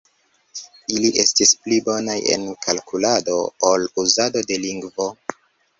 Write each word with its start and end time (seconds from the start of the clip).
Ili 0.95 1.11
estis 1.25 1.51
pli 1.65 1.79
bonaj 1.89 2.17
en 2.37 2.49
kalkulado 2.67 3.39
ol 3.73 3.89
uzado 4.07 4.47
de 4.51 4.63
lingvo. 4.67 5.13